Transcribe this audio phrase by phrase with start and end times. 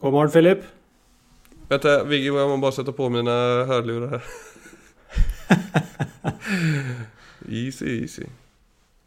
[0.00, 0.58] God morgen, Philip.
[1.68, 3.30] Vent, Viggo, jag må bara sätta på mina
[3.64, 4.22] hörlurar här.
[7.52, 8.22] easy, easy.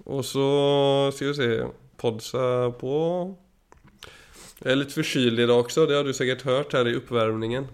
[0.04, 1.64] Och så ska vi se.
[1.98, 3.36] Podsa på.
[4.60, 5.86] Jag är lite förkyld idag också.
[5.86, 7.68] Det har du säkert hört här i uppvärmningen.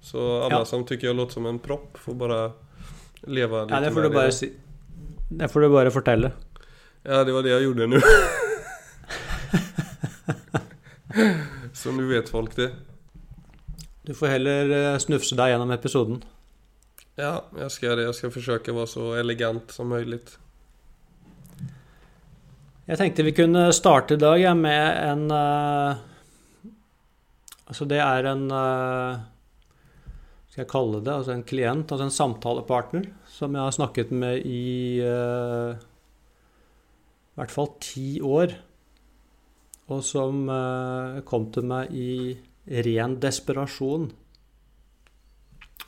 [0.00, 0.64] Så alla Ja.
[0.64, 2.52] som tycker jag låter som en propp får bara
[3.20, 4.52] leva lite Ja, det får med du bare si
[5.30, 6.32] Det får du bare fortelle.
[7.02, 8.00] Ja, det var det jag gjorde nu.
[11.80, 12.68] Så nå vet folk det.
[14.04, 16.20] Du får heller eh, snufse deg gjennom episoden.
[17.20, 18.06] Ja, jeg skal det.
[18.08, 20.20] Jeg skal forsøke å være så elegant som mulig.
[22.90, 26.06] Jeg tenkte vi kunne starte i dag ja, med en eh,
[27.70, 29.20] Altså, det er en eh,
[30.50, 34.42] Skal jeg kalle det altså en klient, altså en samtalepartner, som jeg har snakket med
[34.42, 35.78] i eh,
[37.30, 38.56] i hvert fall ti år.
[39.90, 42.36] Og som eh, kom til meg i
[42.86, 44.06] ren desperasjon.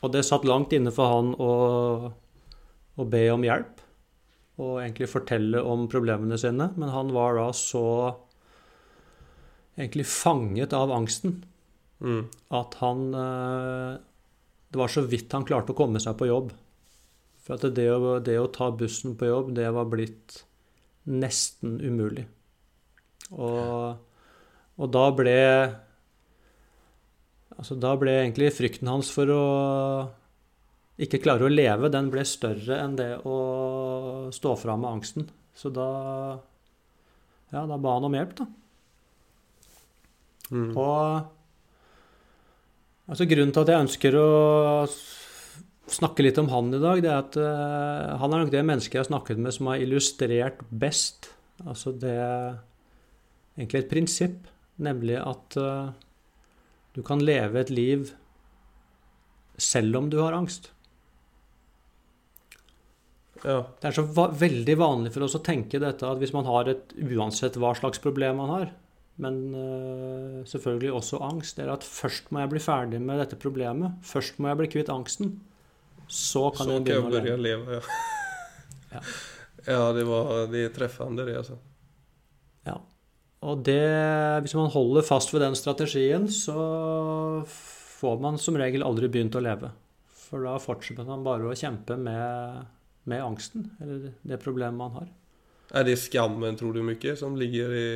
[0.02, 1.52] Og det satt langt inne for han å,
[2.98, 3.78] å be om hjelp
[4.62, 7.86] og egentlig fortelle om problemene sine, men han var da så
[9.78, 11.40] egentlig fanget av angsten
[12.02, 12.26] Mm.
[12.50, 13.98] at han eh,
[14.72, 16.48] Det var så vidt han klarte å komme seg på jobb.
[17.44, 20.38] For at det å, det å ta bussen på jobb, det var blitt
[21.04, 22.24] nesten umulig.
[23.32, 23.96] Og,
[24.76, 25.38] og da ble
[27.52, 29.42] Altså, da ble egentlig frykten hans for å
[31.02, 33.36] ikke klare å leve, den ble større enn det å
[34.34, 35.28] stå fram med angsten.
[35.54, 35.88] Så da
[37.52, 38.46] Ja, da ba han om hjelp, da.
[40.52, 40.70] Mm.
[40.72, 41.28] Og
[43.12, 44.28] altså grunnen til at jeg ønsker å
[45.92, 48.96] snakke litt om han i dag, det er at uh, han er nok det mennesket
[48.96, 51.28] jeg har snakket med som har illustrert best
[51.66, 52.16] altså det
[53.56, 54.46] Egentlig et prinsipp,
[54.82, 55.90] nemlig at eh,
[56.96, 58.12] du kan leve et liv
[59.60, 60.70] selv om du har angst.
[63.42, 63.58] Ja.
[63.82, 66.70] Det er så va veldig vanlig for oss å tenke dette at hvis man har
[66.70, 68.68] et Uansett hva slags problem man har,
[69.22, 73.36] men øh, selvfølgelig også angst, det er at først må jeg bli ferdig med dette
[73.40, 73.98] problemet.
[74.06, 75.34] Først må jeg bli kvitt angsten.
[76.06, 77.42] Så kan Så jeg kan begynne å leve.
[77.42, 77.80] leve.
[77.80, 77.82] ja.
[78.92, 79.04] Ja.
[79.62, 81.54] Ja, det var de treffende, det altså.
[82.66, 82.80] Ja.
[83.42, 83.82] Og det,
[84.44, 86.54] hvis man holder fast ved den strategien, så
[87.46, 89.72] får man som regel aldri begynt å leve.
[90.28, 92.62] For da fortsetter man bare å kjempe med,
[93.10, 95.10] med angsten, eller det problemet man har.
[95.72, 97.90] Er det skammen tror du mye, som ligger i...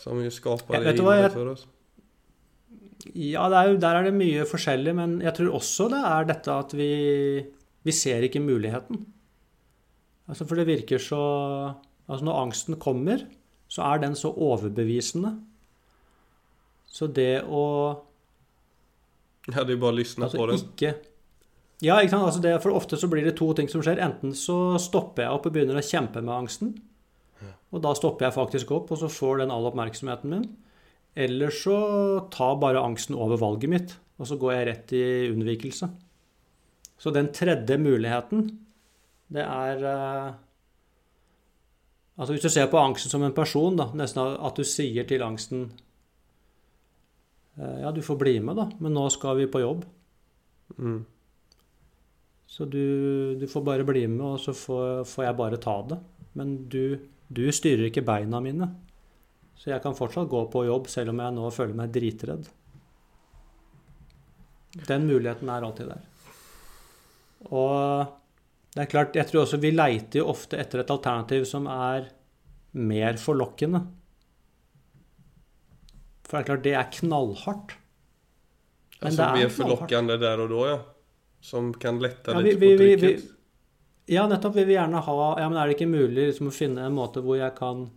[0.00, 1.64] Som skaper det för oss?
[3.14, 6.52] Ja, det er der er det mye forskjellig, men jeg tror også det er dette
[6.52, 6.90] at vi,
[7.86, 9.04] vi ser ikke muligheten.
[10.26, 11.22] Altså, for det virker så
[12.06, 13.24] Altså, når angsten kommer,
[13.76, 15.34] så er den så overbevisende.
[16.88, 17.64] Så det å
[19.46, 20.56] Ja, det er bara att lyssna altså, på den.
[20.56, 20.94] ikke
[21.84, 22.24] Ja, ikke sant.
[22.24, 24.00] Altså det, for ofte så blir det to ting som skjer.
[24.00, 26.72] Enten så stopper jeg opp og begynner å kjempe med angsten.
[27.74, 30.46] Og da stopper jeg faktisk opp, og så får den all oppmerksomheten min.
[31.16, 31.76] Eller så
[32.32, 35.04] tar bare angsten over valget mitt, og så går jeg rett i
[35.34, 35.88] unnvikelse.
[36.96, 38.48] Så den tredje muligheten,
[39.28, 40.34] det er eh,
[42.16, 45.24] Altså hvis du ser på angsten som en person, da, nesten at du sier til
[45.24, 45.66] angsten
[47.58, 49.84] eh, Ja, du får bli med, da, men nå skal vi på jobb.
[50.80, 51.02] Mm.
[52.56, 56.00] Så du, du får bare bli med, og så får, får jeg bare ta det.
[56.38, 56.96] Men du,
[57.28, 58.70] du styrer ikke beina mine.
[59.56, 62.48] Så jeg kan fortsatt gå på jobb selv om jeg nå føler meg dritredd.
[64.88, 66.04] Den muligheten er alltid der.
[67.50, 68.16] Og
[68.76, 72.10] det er klart, jeg tror også vi leiter jo ofte etter et alternativ som er
[72.76, 73.80] mer forlokkende.
[76.26, 77.76] For det er klart, det er knallhardt.
[79.00, 80.78] Men altså, det är mer forlokkende der og da, ja.
[81.46, 83.30] Som kan lette Ja, vi- vi- på vi-
[84.08, 84.54] Ja, nettopp.
[84.54, 87.22] Vi vil gjerne ha Ja, men er det ikke mulig liksom, å finne en måte
[87.22, 87.90] hvor jeg kan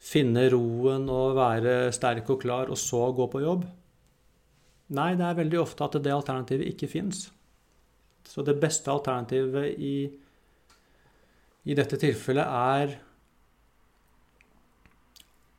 [0.00, 3.64] finne roen og være sterk og klar, og så gå på jobb?
[4.90, 7.30] Nei, det er veldig ofte at det alternativet ikke fins.
[8.28, 9.96] Så det beste alternativet i,
[11.64, 12.94] i dette tilfellet er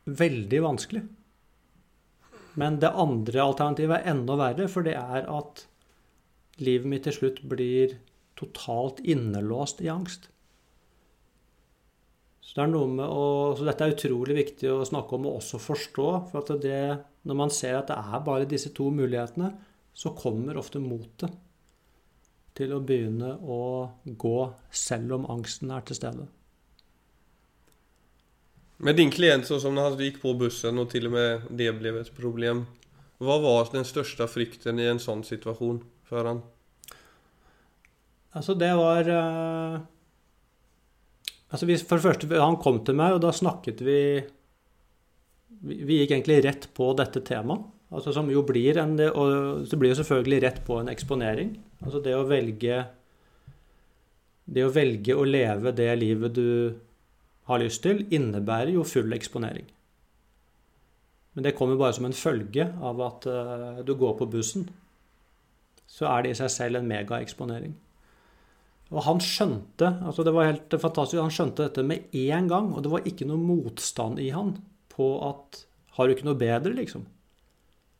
[0.06, 1.04] veldig vanskelig.
[2.60, 5.65] Men det andre alternativet er enda verre, for det er at
[6.62, 7.98] livet mitt til slutt blir
[8.38, 10.30] totalt innelåst i angst.
[12.44, 15.39] Så, det er noe med å, så dette er utrolig viktig å snakke om og
[15.39, 16.07] også forstå.
[16.33, 16.83] For det,
[17.25, 19.50] når man ser at det er bare disse to mulighetene,
[19.94, 21.33] så kommer ofte motet
[22.57, 23.63] til å begynne å
[24.05, 24.39] gå
[24.69, 26.27] selv om angsten er til stede.
[28.83, 31.71] Men din klient, så som när han gikk på bussen og til og med det
[31.79, 32.65] ble et problem.
[33.23, 36.41] hva var den største frykten i en sånn situasjon for han?
[38.33, 39.77] Altså, det var uh...
[41.53, 44.00] Altså, vi, for det første, han kom til meg, og da snakket vi
[45.63, 47.63] Vi, vi gikk egentlig rett på dette temaet.
[47.94, 51.53] Altså, som jo blir en Og det blir jo selvfølgelig rett på en eksponering.
[51.83, 52.80] Altså det å velge
[54.44, 56.50] Det å velge å leve det livet du
[57.47, 59.68] har lyst til, innebærer jo full eksponering.
[61.33, 64.68] Men det kommer bare som en følge av at uh, du går på bussen.
[65.88, 67.74] Så er det i seg selv en megaeksponering.
[68.94, 72.69] Og han skjønte altså det var helt fantastisk, han skjønte dette med en gang.
[72.75, 74.56] Og det var ikke noe motstand i han
[74.94, 77.03] på at Har du ikke noe bedre, liksom?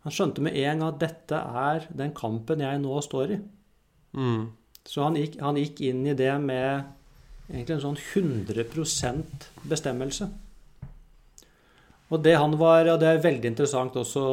[0.02, 3.38] Han skjønte med en gang at dette er den kampen jeg nå står i.
[4.14, 4.52] Mm.
[4.86, 6.84] Så han gikk, han gikk inn i det med
[7.50, 10.30] egentlig en sånn 100% bestemmelse.
[12.14, 14.24] Og det han var, og det er veldig interessant også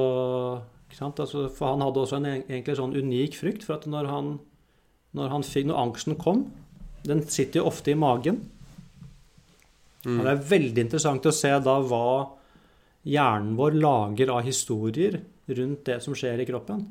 [1.00, 3.64] altså, For han hadde også en egentlig sånn unik frykt.
[3.64, 4.32] For at når han,
[5.16, 6.44] når han fikk, når angsten kom
[7.06, 8.42] Den sitter jo ofte i magen.
[10.04, 10.18] Mm.
[10.18, 12.04] Og det er veldig interessant å se da hva
[13.08, 16.82] hjernen vår lager av historier rundt det som skjer i kroppen.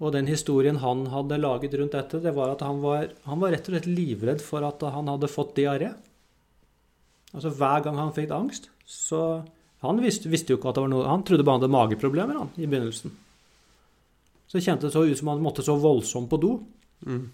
[0.00, 3.52] Og den historien han hadde laget rundt dette, det var at han var, han var
[3.52, 5.90] rett og slett livredd for at han hadde fått diaré.
[7.34, 9.42] Altså hver gang han fikk angst, så
[9.80, 12.36] Han visste, visste jo ikke at det var noe Han trodde bare han hadde mageproblemer
[12.36, 13.14] han, i begynnelsen.
[14.44, 16.50] Så det kjentes så ut som han måtte så voldsomt på do.
[17.06, 17.30] Mm.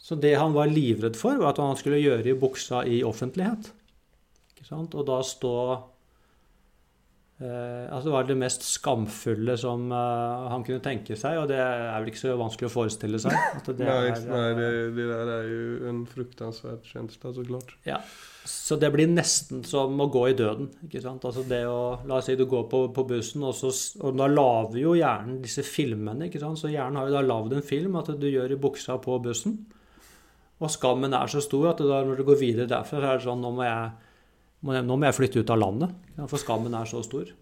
[0.00, 3.70] Så det han var livredd for, var at han skulle gjøre i buksa i offentlighet.
[4.72, 5.54] Og da stå
[7.42, 11.96] altså det var det mest skamfulle som uh, han kunne tenke seg, og det er
[11.98, 13.34] vel ikke så vanskelig å forestille seg.
[13.66, 17.74] Det nei, er, nei det, det, der er jo en fruktansvært tjeneste, så klart.
[17.88, 17.98] Ja,
[18.46, 20.70] Så det blir nesten som å gå i døden.
[20.86, 21.26] ikke sant?
[21.26, 23.72] Altså det å, La oss si du går på, på bussen, og, så,
[24.04, 26.28] og da lager jo hjernen disse filmene.
[26.28, 26.62] ikke sant?
[26.62, 29.58] Så hjernen har jo da lagd en film at du gjør i buksa på bussen.
[30.62, 33.26] Og skammen er så stor at da, når du går videre derfra, så er det
[33.26, 34.03] sånn Nå må jeg
[34.64, 35.96] nå må jeg flytte ut av landet,
[36.30, 37.32] for skammen er så stor.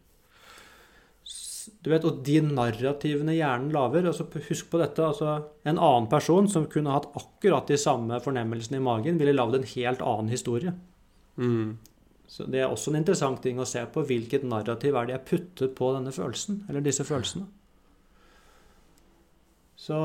[1.82, 4.98] Du vet, Og de narrativene hjernen lager altså Husk på dette.
[4.98, 9.54] altså En annen person som kunne hatt akkurat de samme fornemmelsene i magen, ville lagd
[9.54, 10.74] en helt annen historie.
[11.36, 11.78] Mm.
[12.26, 14.04] Så Det er også en interessant ting å se på.
[14.06, 17.46] Hvilket narrativ er det jeg putter på denne følelsen, eller disse følelsene?
[19.76, 19.96] Så,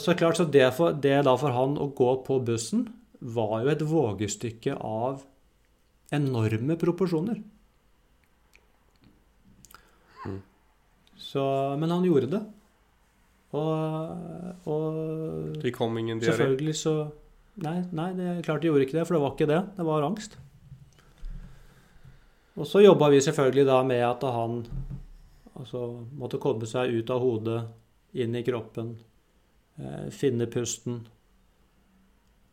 [0.00, 2.86] så klart, så det, for, det da for han å gå på bussen
[3.20, 5.24] var jo et vågestykke av
[6.14, 7.40] enorme proporsjoner.
[10.26, 10.40] Mm.
[11.16, 11.42] Så,
[11.80, 12.42] men han gjorde det.
[13.56, 16.34] Og, og Det kom ingen diaré?
[16.34, 16.96] Selvfølgelig så
[17.56, 19.60] Nei, nei, det klart de gjorde ikke det, for det var ikke det.
[19.78, 20.34] Det var angst.
[22.56, 24.58] Og så jobba vi selvfølgelig da med at han
[25.56, 25.80] altså,
[26.20, 27.62] måtte komme seg ut av hodet,
[28.16, 28.94] inn i kroppen,
[29.80, 31.00] eh, finne pusten.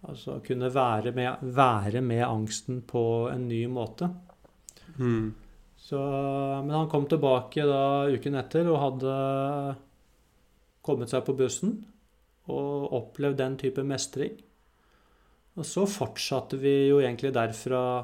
[0.03, 4.09] Altså kunne være med, være med, angsten på en ny måte.
[4.97, 5.31] Mm.
[5.79, 5.99] Så,
[6.63, 9.15] men han kom tilbake da uken etter og hadde
[10.83, 11.77] kommet seg på bussen
[12.51, 14.35] og opplevd den type mestring.
[15.55, 18.03] Og så fortsatte vi jo egentlig derfra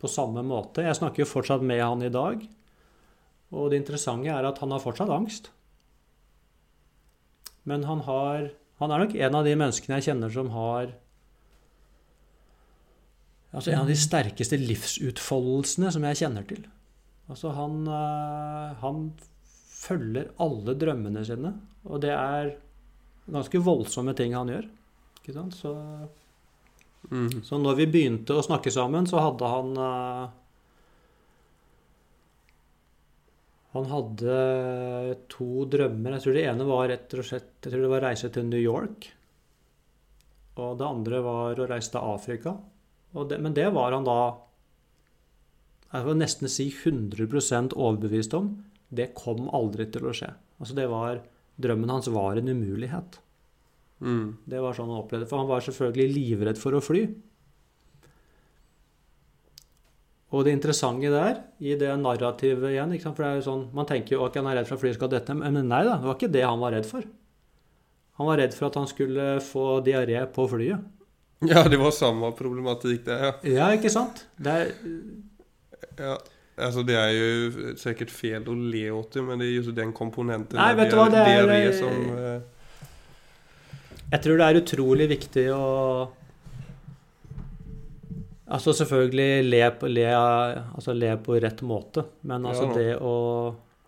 [0.00, 0.84] på samme måte.
[0.84, 2.42] Jeg snakker jo fortsatt med han i dag.
[3.50, 5.50] Og det interessante er at han har fortsatt angst.
[7.64, 10.94] Men han har Han er nok en av de menneskene jeg kjenner som har
[13.50, 16.62] Altså en av de sterkeste livsutfoldelsene som jeg kjenner til.
[17.30, 19.04] Altså han, eh, han
[19.80, 21.54] følger alle drømmene sine,
[21.86, 22.52] og det er
[23.30, 24.66] ganske voldsomme ting han gjør.
[25.20, 25.56] Ikke sant?
[25.56, 25.72] Så,
[27.10, 27.42] mm.
[27.46, 30.36] så når vi begynte å snakke sammen, så hadde han uh,
[33.70, 34.36] Han hadde
[35.30, 36.16] to drømmer.
[36.16, 38.58] Jeg tror det ene var rett og slett jeg tror det var reise til New
[38.58, 39.06] York.
[40.58, 42.56] Og det andre var å reise til Afrika.
[43.10, 44.20] Det, men det var han da
[45.90, 48.52] jeg vil nesten si 100 overbevist om
[48.94, 50.30] det kom aldri til å skje.
[50.60, 51.22] Altså det var,
[51.60, 53.18] Drømmen hans var en umulighet.
[54.00, 54.38] Mm.
[54.48, 57.02] Det var sånn han opplevde For han var selvfølgelig livredd for å fly.
[60.30, 64.16] Og det interessante der, i det narrativet igjen For det er jo sånn, Man tenker
[64.16, 66.16] jo at han er redd for at flyet skal dette, men nei da, det var
[66.16, 67.04] ikke det han var redd for.
[68.20, 70.86] Han var redd for at han skulle få diaré på flyet.
[71.48, 73.32] Ja, det var samme problematikk der, ja.
[73.48, 74.26] Ja, ikke sant?
[74.36, 74.74] Det er
[76.00, 76.18] ja.
[76.60, 79.94] Altså, det er jo sikkert fel å le åt det, men det er just den
[79.96, 82.40] komponenten Nei, vet du hva, det er, det som uh...
[84.10, 85.64] Jeg tror det er utrolig viktig å
[88.50, 92.72] Altså selvfølgelig le le, altså le på rett måte, men altså Ja.
[92.74, 93.16] det å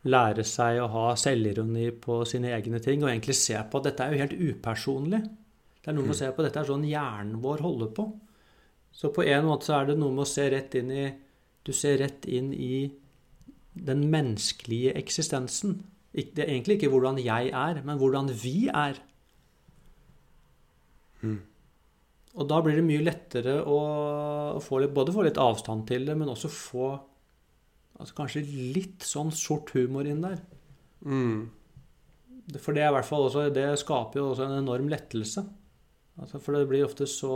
[0.07, 4.07] lære seg å ha selvironi på sine egne ting, og egentlig se på at dette
[4.07, 5.23] er jo helt upersonlig.
[5.83, 8.07] Det er noe med å se på dette er sånn hjernen vår holder på.
[8.95, 11.07] Så på en måte så er det noe med å se rett inn i
[11.63, 12.91] Du ser rett inn i
[13.73, 15.77] den menneskelige eksistensen.
[16.13, 18.99] Det er egentlig ikke hvordan jeg er, men hvordan vi er.
[22.33, 26.19] Og da blir det mye lettere å få litt, både få litt avstand til det,
[26.19, 26.91] men også få
[28.01, 28.43] altså kanskje
[28.75, 30.41] litt sånn sort humor inn der.
[31.07, 31.51] Mm.
[32.59, 35.45] For det er i hvert fall også, det skaper jo også en enorm lettelse.
[36.21, 37.35] Altså for det blir ofte så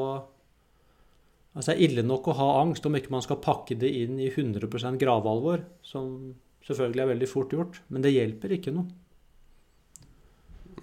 [1.57, 4.19] Altså det er ille nok å ha angst om ikke man skal pakke det inn
[4.21, 6.35] i 100% gravalvor, som
[6.67, 8.85] selvfølgelig er veldig fort gjort, men det hjelper ikke noe.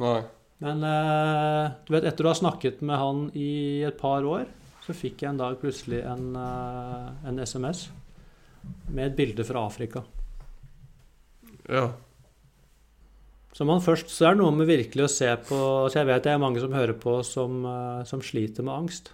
[0.01, 0.23] Nei.
[0.65, 4.47] Men eh, du vet, etter å ha snakket med han i et par år,
[4.81, 7.85] så fikk jeg en dag plutselig en, eh, en SMS
[8.89, 10.03] med et bilde fra Afrika.
[11.69, 11.91] Ja.
[13.53, 15.57] Så man først, så er det noe med virkelig å se på
[15.91, 19.11] Så jeg vet det er mange som hører på som, eh, som sliter med angst.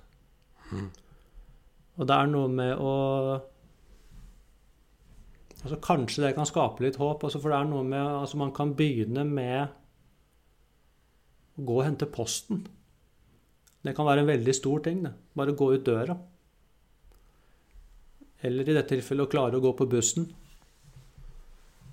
[2.00, 2.94] Og det er noe med å
[5.60, 7.26] Altså Kanskje det kan skape litt håp.
[7.28, 9.68] Altså for det er noe med altså Man kan begynne med
[11.60, 12.64] å gå og hente posten.
[13.84, 15.04] Det kan være en veldig stor ting.
[15.04, 15.12] det.
[15.36, 16.16] Bare gå ut døra.
[18.44, 20.30] Eller i dette tilfellet å klare å gå på bussen.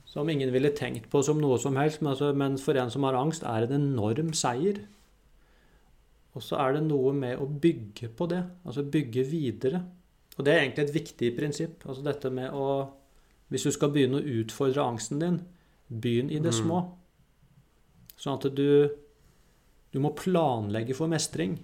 [0.07, 3.05] Som ingen ville tenkt på som noe som helst, men, altså, men for en som
[3.05, 4.79] har angst, er det en enorm seier.
[6.37, 9.83] Og så er det noe med å bygge på det, altså bygge videre.
[10.37, 11.87] Og det er egentlig et viktig prinsipp.
[11.89, 12.93] Altså dette med å
[13.49, 15.37] Hvis du skal begynne å utfordre angsten din,
[15.89, 16.65] begynn i det Mm.
[16.67, 16.79] små.
[18.19, 18.91] Sånn at du
[19.93, 21.59] Du må planlegge for mestring.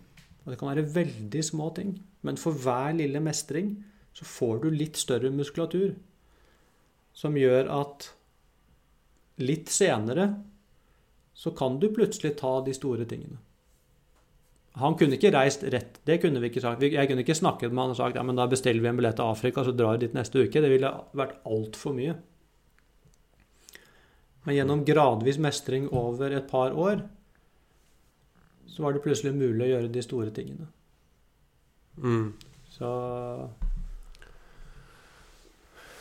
[0.45, 2.03] Og det kan være veldig små ting.
[2.23, 3.85] Men for hver lille mestring
[4.15, 5.97] så får du litt større muskulatur.
[7.13, 8.13] Som gjør at
[9.43, 10.29] litt senere
[11.35, 13.39] så kan du plutselig ta de store tingene.
[14.81, 16.85] Han kunne ikke reist rett, det kunne vi ikke sagt.
[16.85, 19.19] Jeg kunne ikke snakket med han og sagt ja, men da bestiller vi en billett
[19.21, 20.63] til Afrika, så drar vi dit neste uke.
[20.65, 22.15] Det ville vært altfor mye.
[24.47, 27.05] Men gjennom gradvis mestring over et par år,
[28.67, 30.71] så var det plutselig mulig å gjøre de store tingene.
[32.01, 32.33] Mm.
[32.73, 32.89] Så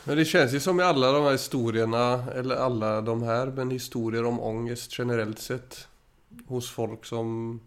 [0.03, 4.25] Men det ju som i alla de här historierna, eller alla de här, men historier
[4.25, 5.87] om ångest generellt sett.
[6.47, 7.59] Hos folk som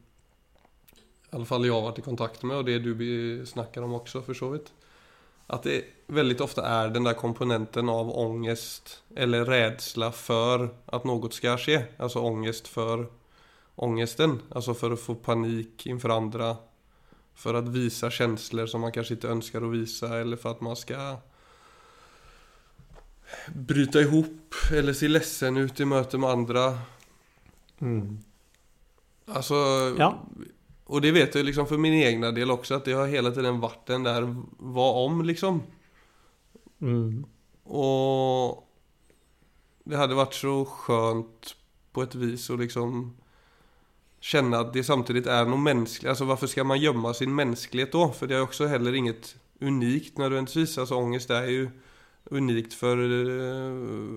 [1.32, 4.22] i alla fall jag har varit i kontakt med och det du snakker om också
[4.22, 4.72] för så vidt.
[5.46, 11.34] Att det väldigt ofta är den där komponenten av ångest eller rädsla för att något
[11.34, 11.82] ska ske.
[11.96, 13.06] Alltså ångest för
[13.74, 14.42] ångesten.
[14.50, 16.56] Alltså för att få panik inför andra.
[17.34, 20.76] För att visa känslor som man kanske inte önskar att visa eller för att man
[20.76, 21.16] ska
[23.54, 26.78] bryta ihop eller se ledsen ut i møte med andra.
[29.26, 29.54] Alltså,
[29.98, 30.26] Ja.
[30.84, 33.60] och det vet jag liksom för min egna del också att det har hele tiden
[33.60, 34.22] vært den der
[34.58, 35.62] hva om liksom.
[36.80, 37.24] mm.
[37.66, 38.64] Og
[39.84, 41.54] det hadde vært så skönt
[41.92, 43.16] på ett vis å liksom
[44.20, 46.08] känna att det samtidig er noe menneskelig.
[46.08, 48.08] Alltså varför ska man gömma sin menneskelighet da?
[48.12, 50.78] For det er jo også heller inget unikt nødvendigvis.
[50.78, 51.70] Alltså ångest er ju
[52.30, 52.96] unikt for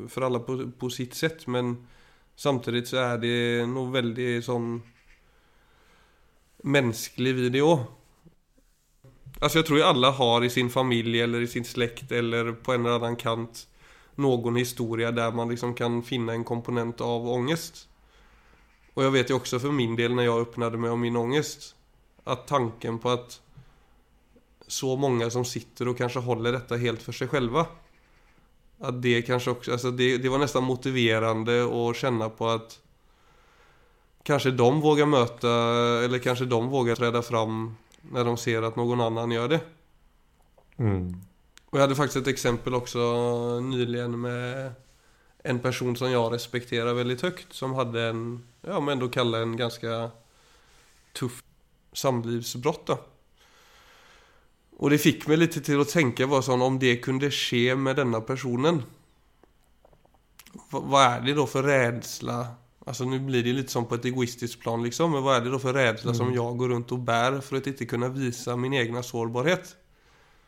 [0.07, 1.47] för alla på, på sitt sätt.
[1.47, 1.87] Men
[2.35, 4.81] samtidigt så är det nog väldigt sånn
[6.63, 7.85] menneskelig video.
[9.39, 12.73] Alltså jag tror ju alla har i sin familj eller i sin släkt eller på
[12.73, 13.67] en eller annan kant
[14.15, 17.87] någon historia där man liksom kan finna en komponent av ångest.
[18.93, 21.75] Och jag vet ju också för min del när jag öppnade mig om min ångest
[22.23, 23.41] att tanken på att
[24.67, 27.65] så många som sitter och kanske håller detta helt för sig själva.
[28.79, 32.79] Att det kanske också, alltså det, det var nästan motiverande att känna på att
[34.23, 35.49] kanske de vågar möta
[36.03, 39.59] eller kanske de vågar träda fram när de ser att någon annan gör det.
[41.69, 42.99] Och jag hade faktiskt ett exempel också
[43.59, 44.71] nyligen med
[45.43, 49.57] en person som jag respekterar väldigt högt som hade en, ja men ändå kalla en
[49.57, 50.11] ganska
[51.13, 51.43] tuff
[51.93, 52.99] samlivsbrott då.
[54.79, 57.95] Och det fick mig lite till att tänka var sånn, om det kunde ske med
[57.95, 58.83] denna personen.
[60.69, 62.47] Hva vad är det då för rädsla?
[62.85, 65.11] Alltså nu blir det lite som på ett egoistiskt plan liksom.
[65.11, 67.67] Men vad är det då för rädsla som jag går runt och bär för att
[67.67, 69.75] inte kunna visa min egna sårbarhet?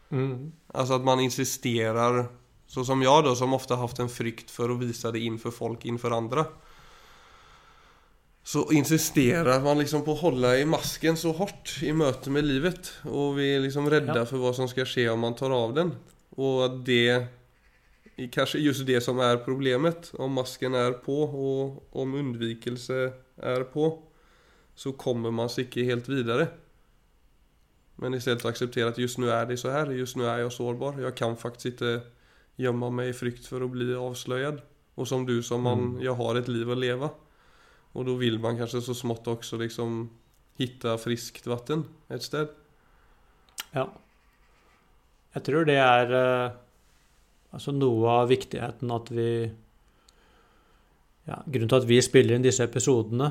[0.10, 0.52] Mm.
[0.68, 2.26] Alltså att man insisterar,
[2.68, 5.86] så som jag då som ofta haft en frykt för att visa det inför folk,
[5.86, 6.46] inför andra.
[8.50, 12.88] Så insisterer man liksom på å holde i masken så hardt i møte med livet.
[13.06, 14.25] Og vi er liksom redde Ja.
[14.25, 15.91] for hva som skal skje om man tar av den.
[16.38, 17.27] Og at det
[18.34, 20.10] Kanskje just det som er problemet.
[20.20, 23.86] Om masken er på, og om unnvikelse er på,
[24.75, 26.50] så kommer man seg ikke helt videre.
[27.98, 29.94] Men i stedet akseptere at just nå er det så her.
[29.96, 31.00] Just nå er jeg sårbar.
[31.00, 32.01] Jeg kan faktisk ikke
[32.60, 34.60] gjemme meg i frykt for å bli avsløret.
[34.98, 37.10] Og som du sa, man, jeg har et liv å leve.
[37.98, 40.03] Og da vil man kanskje så smått også liksom
[40.60, 42.51] hitta friskt vann et sted.
[43.74, 43.88] Ja.
[45.36, 46.58] Jeg tror det er eh,
[47.53, 49.29] altså noe av viktigheten at vi
[51.29, 53.27] ja, Grunnen til at vi spiller inn disse episodene,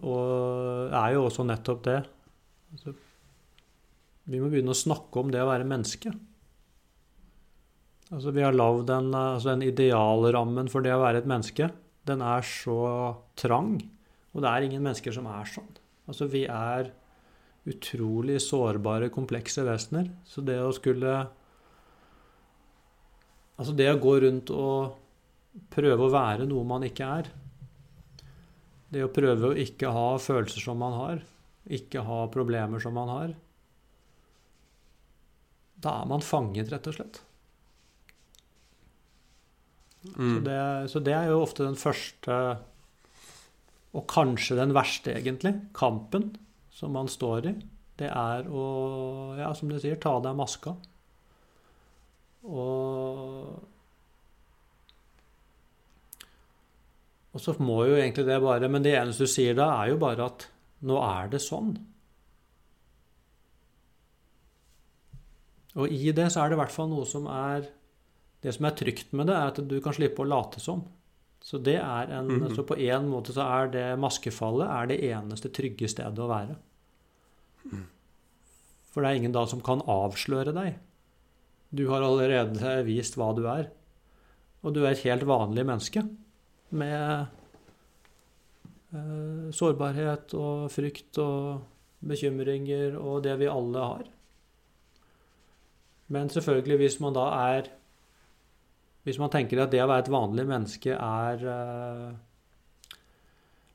[0.00, 1.98] og er jo også nettopp det.
[2.72, 2.94] Altså,
[4.32, 6.14] vi må begynne å snakke om det å være menneske.
[8.12, 11.68] Altså, vi har lagd en, eh, altså, den idealrammen for det å være et menneske.
[12.08, 12.78] Den er så
[13.36, 13.76] trang,
[14.32, 15.68] og det er ingen mennesker som er sånn.
[16.08, 16.90] Altså, vi er
[17.68, 20.08] utrolig sårbare, komplekse vesener.
[20.26, 21.28] Så det å skulle
[23.60, 24.96] Altså det å gå rundt og
[25.70, 27.28] prøve å være noe man ikke er
[28.90, 31.20] Det å prøve å ikke ha følelser som man har,
[31.68, 33.34] ikke ha problemer som man har
[35.84, 37.20] Da er man fanget, rett og slett.
[40.02, 40.42] Så, Mm.
[40.42, 42.58] det, så det er jo ofte den første,
[43.92, 46.30] og kanskje den verste, egentlig, kampen
[46.72, 47.52] som man står i.
[48.00, 48.64] Det er å,
[49.36, 50.74] ja, som du sier, ta av deg maska.
[52.48, 53.68] Og
[57.32, 60.00] Og så må jo egentlig det bare Men det eneste du sier da, er jo
[60.00, 60.48] bare at
[60.84, 61.76] nå er det sånn.
[65.78, 67.70] Og i det så er det i hvert fall noe som er
[68.42, 70.82] Det som er trygt med det, er at du kan slippe å late som.
[71.42, 72.54] Så det er en, Mhm.
[72.54, 76.56] så på en måte så er det maskefallet er det eneste trygge stedet å være.
[78.92, 80.74] For det er ingen da som kan avsløre deg.
[81.74, 83.70] Du har allerede vist hva du er.
[84.62, 86.04] Og du er et helt vanlig menneske
[86.70, 87.26] med
[88.94, 91.62] eh, sårbarhet og frykt og
[92.04, 94.04] bekymringer og det vi alle har.
[96.12, 97.70] Men selvfølgelig, hvis man da er
[99.02, 102.12] Hvis man tenker at det å være et vanlig menneske er eh,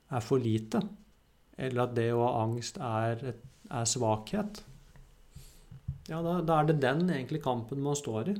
[0.08, 0.80] er for lite,
[1.58, 3.24] eller at det å ha angst er,
[3.68, 4.62] er svakhet,
[6.08, 8.36] ja, da, da er det den egentlig kampen man står i.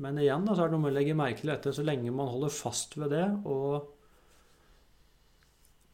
[0.00, 2.12] Men igjen da, så er det noe med å legge merke til dette så lenge
[2.14, 3.90] man holder fast ved det og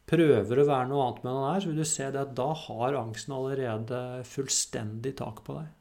[0.07, 2.47] prøver å være noe annet med man er, så vil du se det at da
[2.55, 5.73] har angsten allerede fullstendig tak på deg.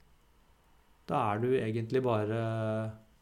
[1.06, 2.40] Da er du egentlig bare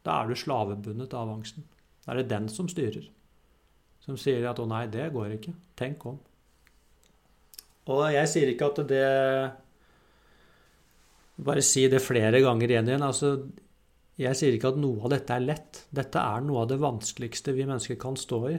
[0.05, 1.65] Da er du slavebundet av angsten.
[2.05, 3.07] Da er det den som styrer.
[4.05, 5.53] Som sier at 'å nei, det går ikke'.
[5.75, 6.19] Tenk om.
[7.87, 9.51] Og jeg sier ikke at det
[11.37, 13.03] Bare si det flere ganger igjen igjen.
[13.03, 13.49] Altså,
[14.17, 15.81] jeg sier ikke at noe av dette er lett.
[15.91, 18.55] Dette er noe av det vanskeligste vi mennesker kan stå i.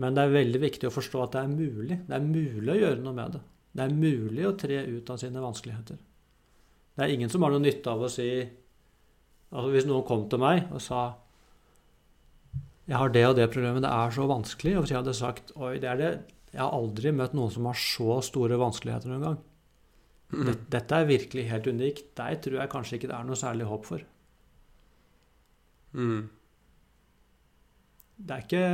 [0.00, 1.98] Men det er veldig viktig å forstå at det er mulig.
[2.06, 3.42] Det er mulig å gjøre noe med det.
[3.74, 5.98] Det er mulig å tre ut av sine vanskeligheter.
[6.96, 8.30] Det er ingen som har noe nytte av å si
[9.52, 11.02] altså Hvis noen kom til meg og sa
[12.88, 14.70] jeg har det og det problemet, det er så vanskelig.
[14.78, 16.12] Og hvis jeg hadde sagt oi, det er det
[16.54, 19.38] Jeg har aldri møtt noen som har så store vanskeligheter noen gang.
[20.28, 22.08] Dette, dette er virkelig helt unikt.
[22.16, 24.04] Deg tror jeg kanskje ikke det er noe særlig håp for.
[25.92, 26.28] Mm.
[28.18, 28.64] Det er ikke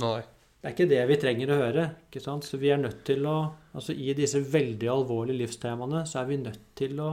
[0.00, 0.20] Nei.
[0.60, 1.84] Det er ikke det vi trenger å høre.
[2.08, 2.44] ikke sant?
[2.48, 3.38] Så vi er nødt til å
[3.70, 7.12] Altså I disse veldig alvorlige livstemaene så er vi nødt til å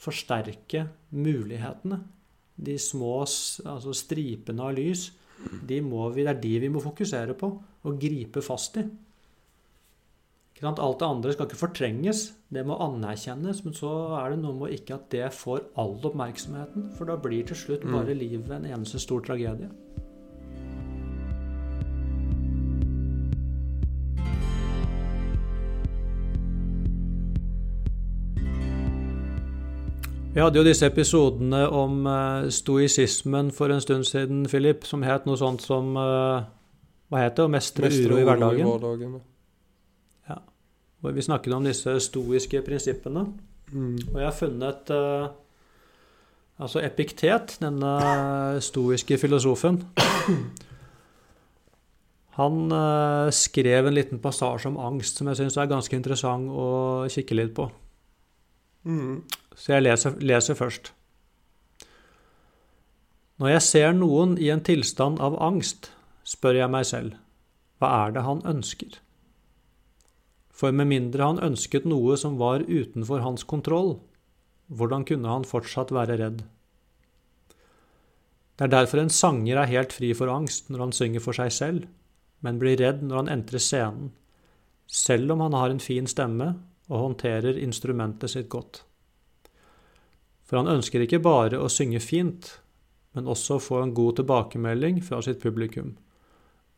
[0.00, 2.00] forsterke mulighetene.
[2.60, 5.10] De små altså stripene av lys,
[5.66, 7.48] de må vi, det er de vi må fokusere på
[7.88, 8.84] og gripe fast i.
[10.60, 13.62] Alt det andre skal ikke fortrenges, det må anerkjennes.
[13.64, 17.46] Men så er det noe med ikke at det får all oppmerksomheten, for da blir
[17.48, 17.92] til slutt Mm.
[17.96, 19.70] bare livet en eneste stor tragedie.
[30.40, 35.26] Vi hadde jo disse episodene om eh, stoisismen for en stund siden, Philip, som het
[35.28, 36.46] noe sånt som eh,
[37.12, 37.44] Hva het det?
[37.44, 39.18] Å mestre Mestre uro i uro hverdagen.
[40.30, 40.38] Ja.
[41.04, 43.26] Hvor vi snakket om disse stoiske prinsippene.
[43.68, 43.98] Mm.
[44.06, 45.26] Og jeg har funnet eh,
[46.64, 47.92] Altså Epiktet, denne
[48.64, 49.76] stoiske filosofen
[52.40, 52.72] Han
[53.36, 56.70] skrev en liten passasje om angst som jeg syns er ganske interessant å
[57.12, 57.68] kikke litt på.
[58.88, 59.20] Mm.
[59.60, 60.94] Så jeg leser, leser først.
[63.40, 65.90] Når jeg ser noen i en tilstand av angst,
[66.24, 67.16] spør jeg meg selv,
[67.80, 68.98] hva er det han ønsker?
[70.52, 73.94] For med mindre han ønsket noe som var utenfor hans kontroll,
[74.68, 76.42] hvordan kunne han fortsatt være redd?
[78.60, 81.52] Det er derfor en sanger er helt fri for angst når han synger for seg
[81.56, 81.88] selv,
[82.44, 84.12] men blir redd når han entrer scenen,
[84.84, 86.52] selv om han har en fin stemme
[86.90, 88.82] og håndterer instrumentet sitt godt.
[90.50, 92.48] For han ønsker ikke bare å synge fint,
[93.14, 95.92] men også å få en god tilbakemelding fra sitt publikum.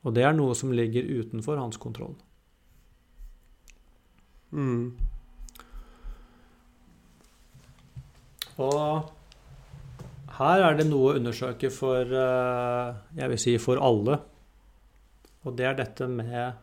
[0.05, 2.13] Og det er noe som ligger utenfor hans kontroll.
[4.53, 4.93] Mm.
[8.61, 9.09] Og
[10.37, 14.19] her er det noe å undersøke for eh, jeg vil si for alle.
[15.49, 16.61] Og det er dette med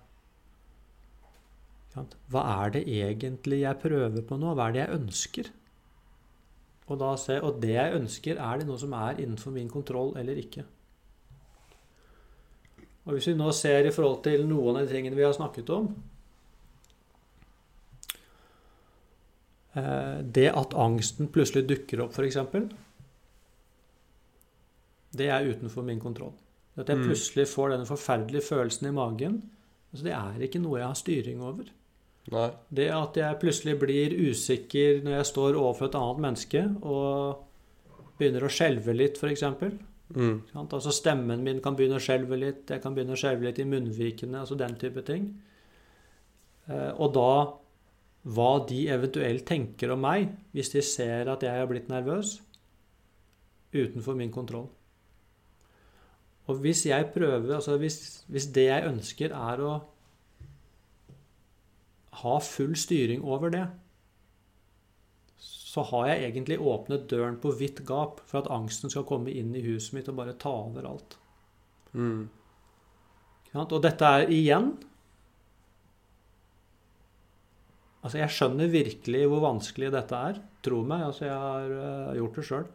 [2.30, 4.54] Hva er det egentlig jeg prøver på nå?
[4.54, 5.50] Hva er det jeg ønsker?
[6.90, 10.16] Og, da se, og det jeg ønsker, er det noe som er innenfor min kontroll
[10.18, 10.64] eller ikke?
[13.06, 15.70] Og Hvis vi nå ser i forhold til noen av de tingene vi har snakket
[15.74, 15.88] om
[19.76, 22.38] eh, Det at angsten plutselig dukker opp, f.eks.
[25.10, 26.34] Det er utenfor min kontroll.
[26.78, 27.08] At jeg Mm.
[27.10, 29.42] plutselig får denne forferdelige følelsen i magen,
[29.92, 31.66] altså det er ikke noe jeg har styring over.
[32.30, 32.50] Nei.
[32.70, 37.46] Det at jeg plutselig blir usikker når jeg står overfor et annet menneske og
[38.20, 39.46] begynner å skjelve litt, f.eks.
[40.14, 40.36] Mm.
[40.60, 43.68] Altså stemmen min kan begynne å skjelve litt, jeg kan begynne å skjelve litt i
[43.70, 45.32] munnvikene, altså den type ting.
[46.70, 47.32] Eh, Og da
[48.30, 52.40] hva de eventuelt tenker om meg hvis de ser at jeg er blitt nervøs,
[53.74, 54.68] utenfor min kontroll.
[56.50, 59.74] Og hvis jeg prøver, altså hvis, hvis det jeg ønsker er å
[62.22, 63.66] ha full styring over det,
[65.40, 69.54] så har jeg egentlig åpnet døren på vidt gap for at angsten skal komme inn
[69.56, 71.18] i huset mitt og bare ta over alt.
[71.94, 72.28] Mm.
[73.60, 74.74] Og dette er igjen
[78.00, 80.38] Altså, jeg skjønner virkelig hvor vanskelig dette er.
[80.64, 81.02] Tro meg.
[81.10, 82.68] Altså, jeg har uh, gjort det sjøl.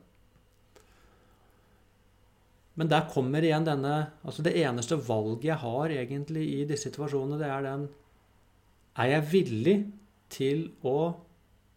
[2.77, 7.41] Men der kommer igjen denne Altså, det eneste valget jeg har egentlig i disse situasjonene,
[7.41, 7.87] det er den
[8.95, 9.77] Er jeg villig
[10.31, 11.15] til å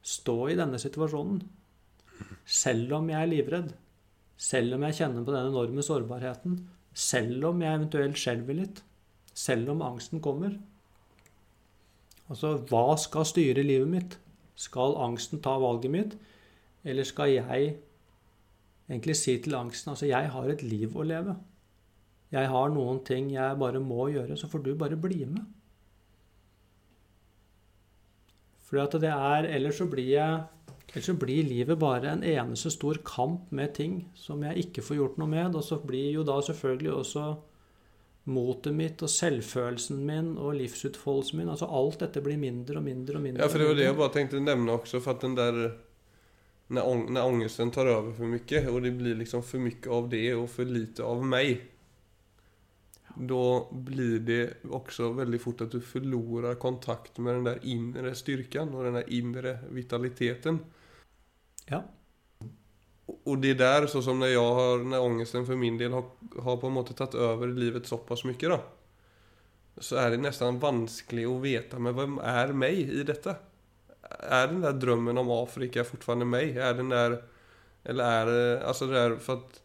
[0.05, 1.41] stå i denne situasjonen?
[2.45, 3.71] Selv om jeg er livredd?
[4.37, 6.59] Selv om jeg kjenner på den enorme sårbarheten?
[6.93, 8.83] Selv om jeg eventuelt skjelver litt?
[9.37, 10.55] Selv om angsten kommer?
[12.27, 14.17] Altså, hva skal styre livet mitt?
[14.57, 16.15] Skal angsten ta valget mitt,
[16.87, 17.67] eller skal jeg
[18.87, 21.35] egentlig si til angsten altså, jeg har et liv å leve.
[22.33, 25.45] Jeg har noen ting jeg bare må gjøre, så får du bare bli med.
[28.67, 30.45] Fordi at det er Ellers så blir jeg
[30.87, 34.99] Ellers så blir livet bare en eneste stor kamp med ting som jeg ikke får
[35.01, 35.55] gjort noe med.
[35.55, 37.25] Og så blir jo da selvfølgelig også
[38.27, 43.19] motet mitt og selvfølelsen min og livsutfoldelsen min altså Alt dette blir mindre og mindre
[43.19, 43.43] og mindre.
[43.43, 45.59] Ja, for det var det jeg bare tenkte å nevne også, for at den der
[46.69, 50.09] Når, ång när ångesten tar over for mye, og det blir liksom for mye av
[50.09, 51.61] det og for lite av mig.
[53.19, 58.73] Då blir det också väldigt fort att du förlorar kontakt med den där inre styrkan
[58.75, 60.59] och den där inre vitaliteten.
[61.65, 61.83] Ja.
[63.05, 65.91] Och- Och det är där, så som när jag har, när ångesten för min del
[65.93, 66.03] har,
[66.41, 68.59] har på en måte tagit över livet så pass mycket då.
[69.77, 73.35] Så är det nästan vanskligt att veta, men vem är mig i detta?
[74.19, 76.57] Är den där drömmen om Afrika fortfarande mig?
[76.57, 77.23] Är den där,
[77.83, 79.61] eller är det, alltså det där för att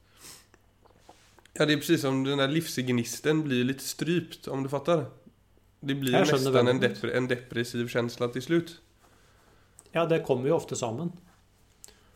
[1.63, 5.05] Ja, det är precis som den där livsgnisten blir lite strypt, om du fattar.
[5.81, 8.81] Det blir nästan en, depre, en depressiv känsla till slut.
[9.93, 11.13] ja, det kommer jo ofte sammen.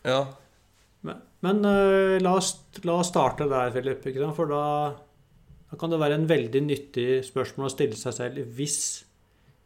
[0.01, 0.35] Ja,
[0.99, 4.03] Men, men uh, la, oss, la oss starte der, Philip.
[4.35, 4.63] For da,
[5.71, 8.41] da kan det være en veldig nyttig spørsmål å stille seg selv.
[8.57, 9.05] Hvis,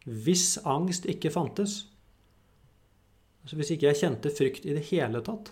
[0.05, 1.87] hvis angst ikke fantes,
[3.41, 5.49] altså hvis ikke jeg kjente frykt i det hele tatt,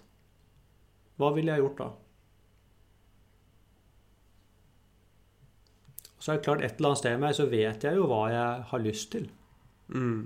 [1.17, 1.89] hva ville jeg gjort da?
[6.19, 8.23] Så er det klart, et eller annet sted i meg så vet jeg jo hva
[8.33, 9.29] jeg har lyst til.
[9.87, 10.21] mm,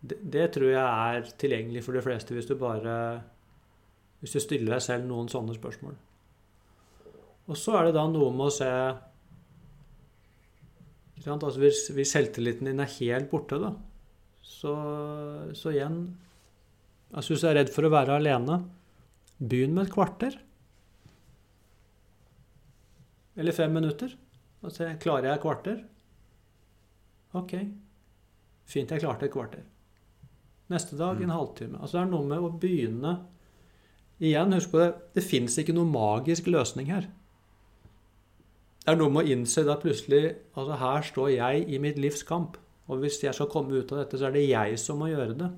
[0.00, 3.22] Det, det tror jeg er tilgjengelig for de fleste hvis du bare
[4.20, 5.94] Hvis du stiller deg selv noen sånne spørsmål.
[7.48, 8.70] Og så er det da noe med å se?
[11.28, 13.72] Altså hvis, hvis selvtilliten din er helt borte, da,
[14.42, 14.74] så,
[15.54, 15.98] så igjen
[17.12, 18.58] altså Hvis du er redd for å være alene,
[19.38, 20.34] begynn med et kvarter.
[23.38, 24.12] Eller fem minutter.
[24.62, 25.82] Og se, klarer jeg et kvarter?
[27.38, 27.54] Ok.
[28.68, 29.66] Fint, jeg klarte et kvarter.
[30.68, 31.78] Neste dag en halvtime.
[31.80, 33.18] Altså Det er noe med å begynne
[34.18, 37.04] Igjen, husk på det, det fins ikke noen magisk løsning her.
[38.82, 42.24] Det er noe med å innse at plutselig Altså, her står jeg i mitt livs
[42.26, 42.56] kamp.
[42.88, 45.36] Og hvis jeg skal komme ut av dette, så er det jeg som må gjøre
[45.38, 45.48] det.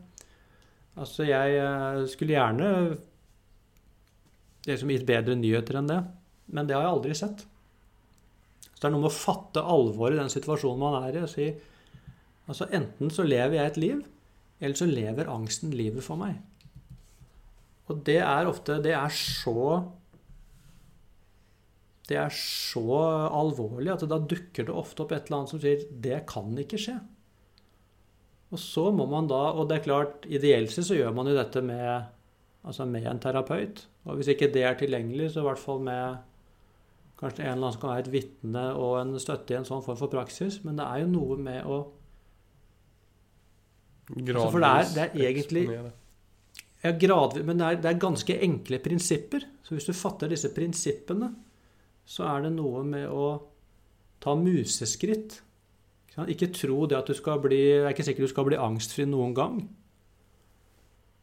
[0.99, 2.69] Altså, jeg eh, skulle gjerne
[4.67, 6.01] liksom gitt bedre nyheter enn det,
[6.53, 7.47] men det har jeg aldri sett.
[8.81, 11.29] Så det er noe med å fatte alvoret i den situasjonen man er i, og
[11.29, 11.51] si
[12.49, 13.99] altså enten så lever jeg et liv,
[14.57, 16.39] eller så lever angsten livet for meg.
[17.91, 19.83] Og det er ofte Det er så
[22.09, 22.97] Det er så
[23.29, 26.81] alvorlig at da dukker det ofte opp et eller annet som sier Det kan ikke
[26.81, 26.97] skje.
[28.51, 31.37] Og så må man da Og det er klart, ideelt sett så gjør man jo
[31.37, 32.09] dette med,
[32.65, 33.85] altså med en terapeut.
[34.09, 36.30] Og hvis ikke det er tilgjengelig, så i hvert fall med
[37.21, 39.85] kanskje en eller annen som kan være et vitne og en støtte i en sånn
[39.85, 40.61] form for praksis.
[40.65, 41.81] Men det er jo noe med å
[44.11, 48.39] altså For det er, det er egentlig ja, gradvis, Men det er, det er ganske
[48.43, 49.45] enkle prinsipper.
[49.63, 51.29] Så hvis du fatter disse prinsippene,
[52.09, 53.29] så er det noe med å
[54.21, 55.39] ta museskritt
[56.29, 59.07] ikke tro det at du skal bli Jeg er ikke sikker du skal bli angstfri
[59.07, 59.61] noen gang.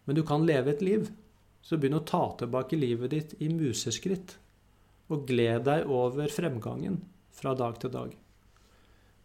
[0.08, 1.10] Men du kan leve et liv.
[1.62, 4.38] Så begynn å ta tilbake livet ditt i museskritt.
[5.14, 7.02] Og gled deg over fremgangen
[7.38, 8.16] fra dag til dag.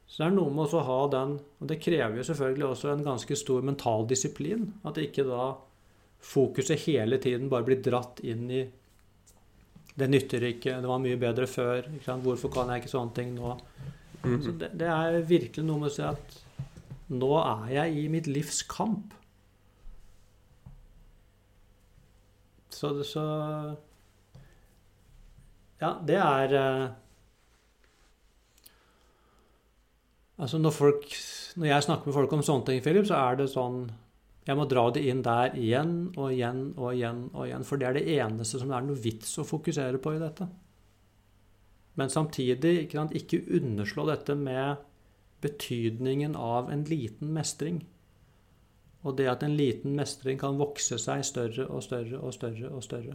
[0.07, 3.05] Så det er noe med å ha den Og det krever jo selvfølgelig også en
[3.07, 4.69] ganske stor mental disiplin.
[4.85, 5.55] At ikke da
[6.23, 8.63] fokuset hele tiden bare blir dratt inn i
[9.93, 11.89] det nytter ikke, det var mye bedre før.
[12.25, 13.57] Hvorfor kan jeg ikke sånne ting nå?
[14.23, 14.39] Mm.
[14.41, 16.39] Så det, det, er virkelig noe med å si at
[17.13, 19.13] nå er jeg i mitt livs kamp.
[22.73, 23.25] Så, så
[25.83, 26.91] Ja, det er eh,
[30.43, 31.17] Altså når folk
[31.57, 33.85] Når jeg snakker med folk om sånne ting, Philip, så er det sånn
[34.47, 37.67] Jeg må dra det inn der igjen og igjen og igjen og igjen.
[37.67, 40.49] For det er det eneste som det er noe vits å fokusere på i dette.
[41.95, 44.83] Men samtidig ikke, sant, ikke underslå dette med
[45.47, 47.85] betydningen av en liten mestring.
[49.07, 52.83] Og det at en liten mestring kan vokse seg større og større og større og
[52.83, 53.15] større.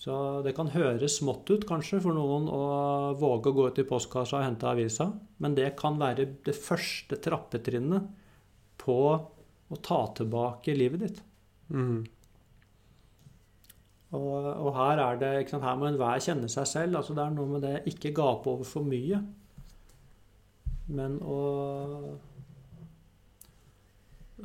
[0.00, 0.14] Så
[0.46, 2.62] det kan høres smått ut kanskje for noen å
[3.20, 5.10] våge å gå ut i postkassa og hente avisa,
[5.44, 8.06] men det kan være det første trappetrinnet
[8.80, 8.96] på
[9.70, 11.20] å ta tilbake livet ditt.
[11.68, 12.00] Mm.
[14.10, 16.96] Og, og, her er det, sant, her må enhver kjenne seg selv.
[16.98, 19.20] altså Det er noe med det ikke gape over for mye.
[20.90, 21.38] Men å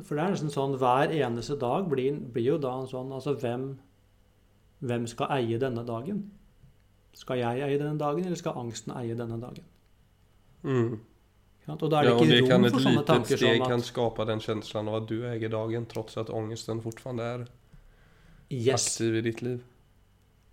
[0.03, 3.33] For det er nesten sånn hver eneste dag blir, blir jo da en sånn Altså
[3.39, 3.71] hvem,
[4.85, 6.23] hvem skal eie denne dagen?
[7.15, 9.67] Skal jeg eie denne dagen, eller skal angsten eie denne dagen?
[10.65, 10.95] Mm.
[11.65, 13.85] Og da er det ja, ikke rom for sånne tanker som at Et steg kan
[13.85, 17.47] skape den følelsen av at du eier dagen, tross at angsten fortsatt er
[18.53, 18.85] yes.
[18.85, 19.63] aktiv i ditt liv.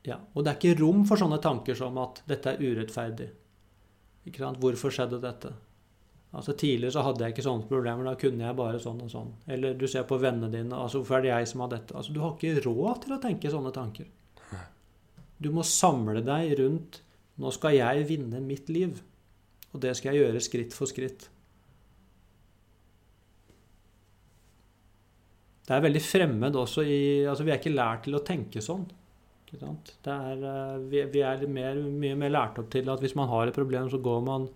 [0.08, 3.28] Ja, Og det er ikke rom for sånne tanker som at dette er urettferdig.
[4.26, 4.58] Ikke sant?
[4.62, 5.52] Hvorfor skjedde dette?
[6.32, 8.08] Altså Tidligere så hadde jeg ikke sånne problemer.
[8.08, 9.30] Da kunne jeg bare sånn og sånn.
[9.52, 10.72] Eller du ser på vennene dine.
[10.74, 11.96] altså Hvorfor er det jeg som har dette?
[11.98, 14.08] Altså Du har ikke råd til å tenke sånne tanker.
[15.42, 17.02] Du må samle deg rundt
[17.40, 18.98] Nå skal jeg vinne mitt liv.
[19.72, 21.24] Og det skal jeg gjøre skritt for skritt.
[25.62, 28.84] Det er veldig fremmed også i Altså, vi er ikke lært til å tenke sånn.
[29.52, 33.56] Er, eh, vi, er mer, mye mer lært opp til at hvis man har et
[33.56, 34.48] problem, så går man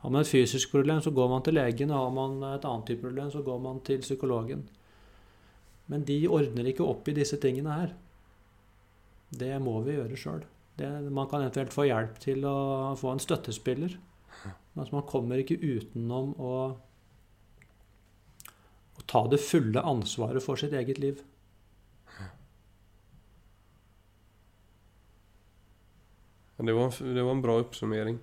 [0.00, 1.90] Har man et fysisk problem, så går man til legen.
[1.90, 4.68] Har man et annet type problem, så går man til psykologen.
[5.88, 7.94] Men de ordner ikke opp i disse tingene her.
[9.40, 10.44] Det må vi gjøre sjøl.
[10.76, 12.56] Man kan eventuelt få hjelp til å
[13.00, 13.96] få en støttespiller.
[14.44, 16.52] Men altså, man kommer ikke utenom å
[19.06, 21.22] ta det fulle ansvaret for sitt eget liv.
[26.56, 28.18] Det var, det var en bra oppsummering.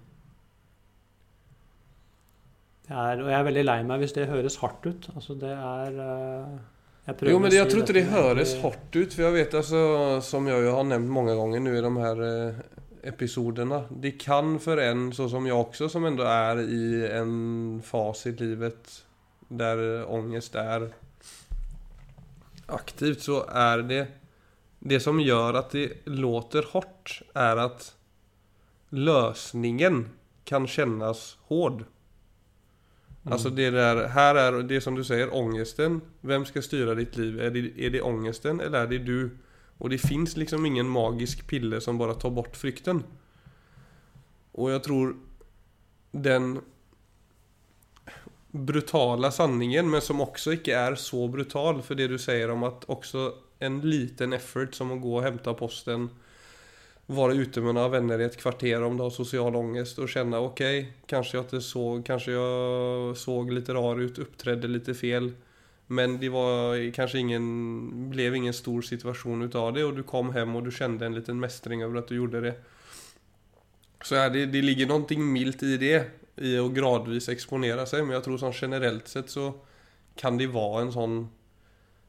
[2.89, 5.09] Er, og jeg er veldig lei meg hvis det høres hardt ut.
[5.13, 6.55] Altså, det er uh,
[7.03, 9.11] Jo, men jeg tror ikke det høres hardt ut.
[9.11, 9.81] For jeg vet, altså,
[10.23, 12.61] som jeg har nevnt mange ganger nå i de her uh,
[13.03, 18.31] episodene Det kan for en sånn som jeg også, som enda er i en fase
[18.31, 19.01] i livet
[19.53, 20.87] der ångest er
[22.73, 24.03] aktivt, så er det
[24.79, 27.91] Det som gjør at det låter hardt, er at
[28.91, 30.09] løsningen
[30.43, 31.85] kan kjennes hård.
[33.23, 33.33] Mm.
[33.33, 36.01] Alltså det där, här er det som du sier, ångesten.
[36.21, 37.39] Vem skal styre ditt liv?
[37.39, 39.29] Er det, är det ångesten, eller er det du?
[39.77, 43.03] Og det finns liksom ingen magisk pille som bare tar bort frykten.
[44.53, 45.15] Og jeg tror
[46.11, 46.59] den
[48.51, 51.81] brutala sanningen, men som også ikke er så brutal.
[51.81, 53.31] For det du sier om at også
[53.63, 56.09] en liten effort som å gå og hämta posten
[57.05, 60.39] vara ute med några vänner i ett kvarter om du har social ångest och känna
[60.39, 65.31] okej, okay, kanske jag inte såg, kanske jag såg lite rar ut, uppträdde lite fel.
[65.87, 70.55] Men det var kanske ingen, blev ingen stor situation utav det och du kom hem
[70.55, 72.53] och du kände en liten mästring över att du gjorde det.
[74.03, 78.01] Så ja, det, det ligger någonting milt i det, i att gradvis exponera sig.
[78.01, 79.53] Men jag tror som generellt sett så
[80.15, 81.29] kan det vara en sån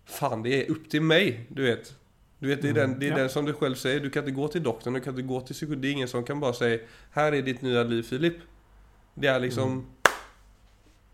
[0.07, 1.95] Fan, det är upp till mig, du vet.
[2.38, 3.16] Du vet, det är, den, det är ja.
[3.16, 4.01] den som du själv säger.
[4.01, 5.83] Du kan inte gå till doktorn, du kan inte gå till psykolog.
[5.83, 6.79] Det är ingen som kan bara säga
[7.11, 8.37] Här är ditt nya liv Filip.
[9.14, 9.85] Det är liksom mm.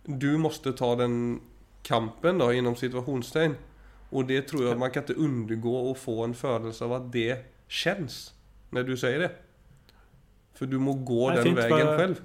[0.04, 1.40] Du måste ta den
[1.82, 3.56] kampen då inom situationstecken.
[4.10, 7.38] Och det tror jag man kan inte undgå att få en födelse av att det
[7.68, 8.34] känns.
[8.70, 9.30] När du säger det.
[10.54, 11.98] För du må gå den vägen bare...
[11.98, 12.22] själv.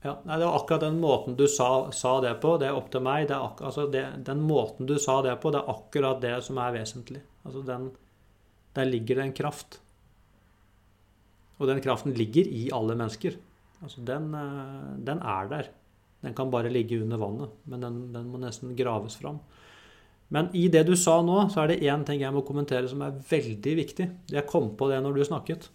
[0.00, 2.54] Ja, nei, Det var akkurat den måten du sa, sa det på.
[2.60, 3.30] Det er opp til meg.
[3.36, 6.72] Ak altså det, den måten du sa det på, det er akkurat det som er
[6.78, 7.20] vesentlig.
[7.44, 7.90] Altså den,
[8.74, 9.80] Der ligger det en kraft.
[11.58, 13.36] Og den kraften ligger i alle mennesker.
[13.82, 15.68] Altså den, eh, den er der.
[16.22, 19.40] Den kan bare ligge under vannet, men den, den, må nesten graves fram.
[20.28, 23.00] Men i det du sa nå, så er det én ting jeg må kommentere som
[23.02, 24.08] er veldig viktig.
[24.30, 25.70] Jeg kom på det når du snakket.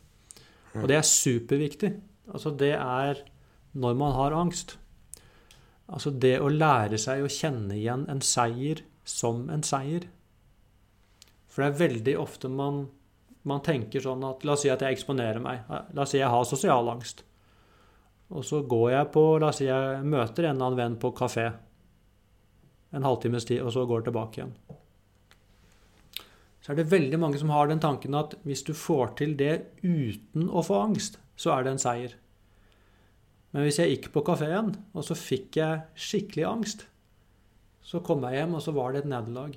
[0.76, 1.92] Og det er superviktig.
[2.32, 3.24] Altså det er
[3.76, 4.78] når man har angst.
[5.86, 10.08] Altså det å lære seg å kjenne igjen en seier som en seier.
[11.52, 12.86] For det er veldig ofte man,
[13.44, 15.68] man tenker sånn at La oss si at jeg eksponerer meg.
[15.70, 17.22] La oss si jeg har sosial angst.
[18.34, 21.14] Og så går jeg på La oss si jeg møter en eller annen venn på
[21.16, 21.52] kafé
[22.96, 24.54] en halvtimes tid, og så går tilbake igjen.
[26.64, 29.68] Så er det veldig mange som har den tanken at hvis du får til det
[29.84, 32.16] uten å få angst, så er det en seier.
[33.56, 36.82] Men hvis jeg gikk på kafeen, og så fikk jeg skikkelig angst,
[37.86, 39.54] så kom jeg hjem, og så var det et nederlag.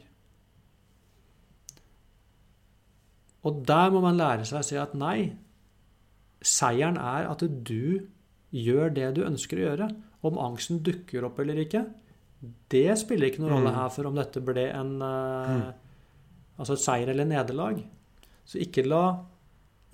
[3.48, 5.32] Og der må man lære seg å si at nei,
[6.38, 8.06] seieren er at du
[8.54, 9.88] gjør det du ønsker å gjøre.
[10.28, 11.82] Om angsten dukker opp eller ikke,
[12.70, 13.78] det spiller ikke noen rolle mm.
[13.80, 15.70] her for om dette ble en uh,
[16.58, 17.82] Altså et seier eller nederlag.
[18.46, 19.02] Så ikke la,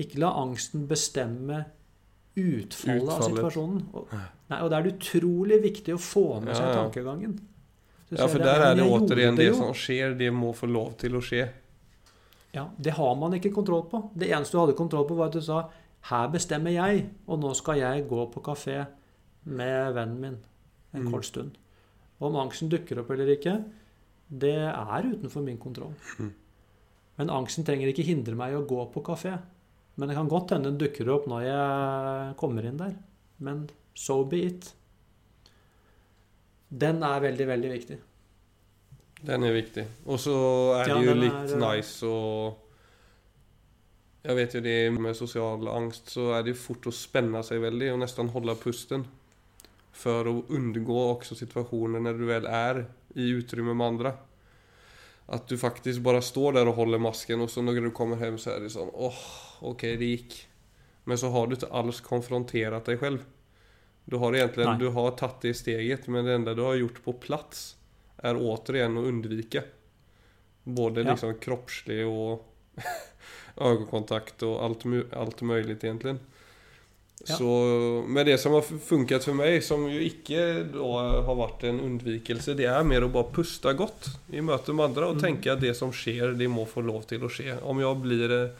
[0.00, 1.58] ikke la angsten bestemme
[2.34, 3.10] utfallet, utfallet.
[3.14, 3.82] av situasjonen.
[3.94, 4.14] Og,
[4.50, 7.36] nei, og det er utrolig viktig å få med seg tankegangen.
[8.10, 11.18] ja, for der er det återigen det, det som skjer, det må få lov til
[11.18, 11.48] å skje.
[12.54, 14.10] Ja, Det har man ikke kontroll på.
[14.14, 15.64] Det eneste du hadde kontroll på, var at du sa
[16.10, 18.84] her bestemmer jeg, og nå skal jeg gå på kafé
[19.44, 20.36] med vennen min
[20.94, 21.10] en mm.
[21.12, 21.56] kort stund.
[22.22, 23.56] Om angsten dukker opp eller ikke,
[24.28, 25.94] det er utenfor min kontroll.
[26.18, 26.30] Mm.
[27.18, 29.34] Men angsten trenger ikke hindre meg i å gå på kafé.
[29.94, 32.96] Men det kan godt hende den dukker opp når jeg kommer inn der.
[33.44, 34.72] Men so be it.
[36.68, 37.98] Den er veldig, veldig viktig.
[39.24, 39.86] Den er viktig.
[40.10, 40.36] Og så
[40.80, 42.18] er det ja, jo litt er, nice å
[44.24, 47.62] Jeg vet jo det med sosial angst, så er det jo fort å spenne seg
[47.62, 49.04] veldig og nesten holde pusten.
[49.94, 54.14] For å unngå også situasjoner når du vel er i utrymme med andre.
[55.32, 58.36] At du faktisk bare står der og holder masken, og så når du kommer hjem,
[58.40, 59.20] så er det sånn åh,
[59.70, 60.48] okej, det gick.
[61.04, 63.24] Men så har du inte alls konfronterat dig själv.
[64.04, 64.78] Du har egentligen, Nej.
[64.78, 67.76] du har tagit det steget, men det enda du har gjort på plats
[68.16, 69.62] är återigen att undvika.
[70.62, 71.10] Både ja.
[71.10, 72.54] liksom kroppslig och
[73.56, 76.18] ögonkontakt och allt, allt möjligt egentligen.
[77.26, 77.34] Ja.
[77.34, 77.44] Så
[78.08, 82.54] med det som har funkat för mig, som ju icke då har varit en undvikelse,
[82.54, 85.22] det är mer att bara pusta gott i möte med andra och mm.
[85.22, 87.54] tänka att det som sker, det må få lov till att ske.
[87.62, 88.50] Om jag blir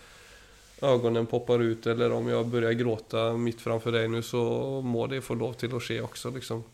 [0.81, 4.43] ögonen poppar ut eller om jag börjar gråta mitt framför dig nu så
[4.85, 6.65] må det få lov till att ske också liksom.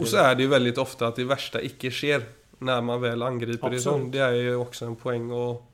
[0.00, 2.22] Och så är det ju väldigt ofta att det värsta icke sker
[2.58, 4.10] när man väl angriper det sånn.
[4.10, 5.64] Det är ju också en poäng och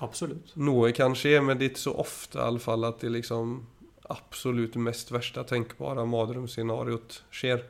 [0.00, 0.54] Absolut.
[0.56, 3.66] Noe kan skje, men det er ikke så ofte i alle fall at det liksom
[4.10, 7.66] absolutt mest verste tenkbare madrumsscenarioet skjer.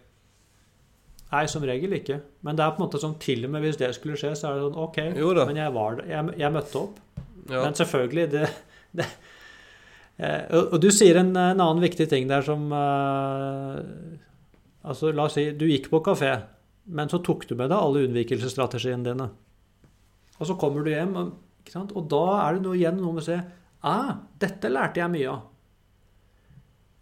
[1.30, 2.20] Nei, som regel ikke.
[2.46, 4.48] Men det er på en måte sånn til og med hvis det skulle skje, så
[4.48, 5.00] er det sånn OK,
[5.50, 6.08] men jeg var der.
[6.10, 7.02] Jeg, jeg møtte opp.
[7.50, 7.64] Ja.
[7.64, 8.48] Men selvfølgelig det,
[8.96, 9.06] det
[10.22, 13.80] eh, og, du sier en, en, annen viktig ting der som uh,
[14.80, 16.30] Altså, la oss si du gikk på kafé,
[16.88, 19.26] men så tok du med deg alle unnvikelsesstrategiene dine.
[20.40, 23.36] Og så kommer du hjem, og, da er det noe igjen noe med å si
[23.84, 25.42] ah, dette lærte jeg mye av.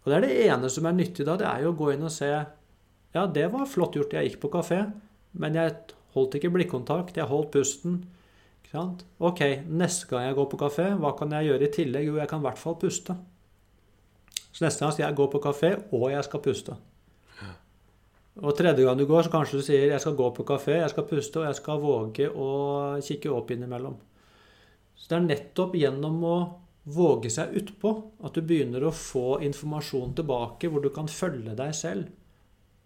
[0.03, 2.03] Og det er det ene som er nyttig da, det er jo å gå inn
[2.07, 4.83] og se Ja, det var flott gjort, jeg gikk på kafé,
[5.39, 5.71] men jeg
[6.15, 8.01] holdt ikke blikkontakt, jeg holdt pusten.
[9.17, 12.05] Ok, neste gang jeg går på kafé, hva kan jeg gjøre i tillegg?
[12.05, 13.15] Jo, jeg kan i hvert fall puste.
[14.51, 16.77] Så neste gang skal jeg gå på kafé, og jeg skal puste.
[18.39, 20.93] Og tredje gang du går, så kanskje du sier jeg skal gå på kafé, jeg
[20.93, 22.51] skal puste, og jeg skal våge å
[23.03, 23.97] kikke opp innimellom.
[24.95, 26.37] Så det er nettopp gjennom å
[26.93, 27.91] våge seg utpå.
[28.23, 32.09] At du begynner å få informasjon tilbake hvor du kan følge deg selv.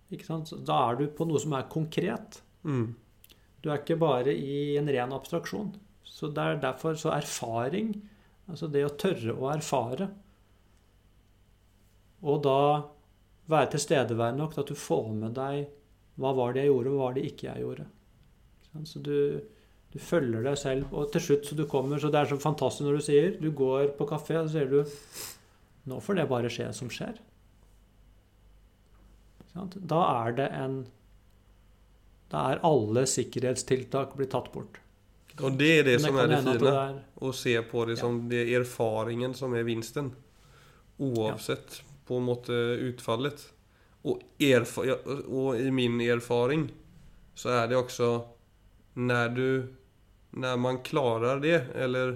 [0.09, 2.41] Da er du på noe som er konkret.
[2.63, 2.93] Mm.
[3.63, 5.71] Du er ikke bare i en ren abstraksjon.
[6.03, 7.93] Så det er derfor så erfaring,
[8.51, 10.09] altså det å tørre å erfare,
[12.23, 12.59] og da
[13.51, 15.65] være tilstedeværende nok til at du får med deg
[16.21, 17.87] hva var det jeg gjorde, og hva var det ikke jeg gjorde.
[18.87, 19.17] Så du,
[19.93, 22.87] du følger deg selv, og til slutt så du kommer Så det er så fantastisk
[22.87, 24.79] når du sier Du går på kafé, og så sier du
[25.91, 27.19] Nå får det bare skje som skjer.
[29.53, 30.77] Da er det en
[32.33, 34.79] Da er alle sikkerhetstiltak blitt tatt bort.
[35.41, 36.57] Og det er det det som er det fine.
[36.61, 40.11] det er- Å se på det som det er erfaringen som er vinsten.
[40.99, 42.53] Oavsett på en måte
[42.89, 43.45] utfallet.
[44.03, 44.21] Og,
[45.31, 46.67] og i min erfaring
[47.35, 48.25] så er det også
[48.95, 49.47] når du
[50.33, 52.15] Når man klarer det, eller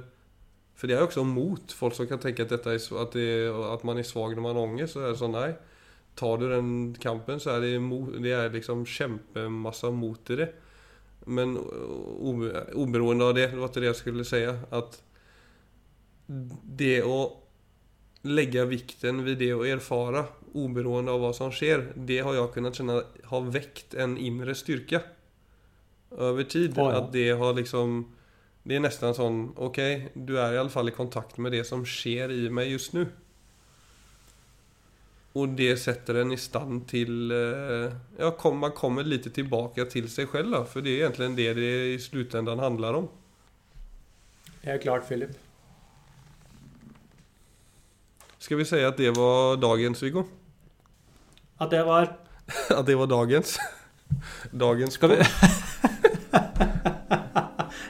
[0.74, 1.72] For det er også mot.
[1.72, 4.68] Folk som kan tenke at, er, at, det, at man er svak når man har
[4.68, 4.94] angst.
[4.94, 5.56] Så er det sånn Nei.
[6.18, 6.70] Tar du den
[7.02, 7.74] kampen, så er det,
[8.24, 10.50] det er liksom kjempemasse mot det.
[11.28, 15.02] Men uberoende av det, ikke det jeg skulle si, at
[16.28, 17.20] det å
[18.28, 20.26] legge vikten ved det å erfare,
[20.58, 25.04] oberoende av hva som skjer, det har jeg kunnet kjenne har vekt en indre styrke
[26.16, 26.78] over tid.
[26.80, 27.02] Oh, ja.
[27.02, 28.06] At det har liksom
[28.68, 29.78] Det er nesten sånn Ok,
[30.16, 33.06] du er i alle fall i kontakt med det som skjer i meg just nå.
[35.38, 40.08] Og det setter en i stand til eh, Ja, kom, man kommer litt tilbake til
[40.10, 40.62] seg selv, da.
[40.66, 43.10] For det er egentlig det det i slutenden handler om.
[44.64, 45.36] Helt klart, Philip.
[48.42, 50.24] Skal vi si at det var dagens, Viggo?
[51.60, 52.14] At det var
[52.80, 53.58] At det var dagens?
[54.66, 55.16] Dagens Skal vi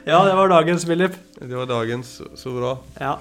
[0.08, 1.12] Ja, det var dagens, Philip.
[1.38, 2.20] Det var dagens.
[2.34, 2.78] Så bra.
[2.98, 3.18] Ja.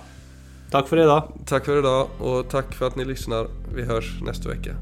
[0.72, 1.24] Takk for i dag.
[1.46, 3.48] Tack för idag och tack för att ni lyssnar.
[3.76, 4.76] Vi hörs nästa vecka.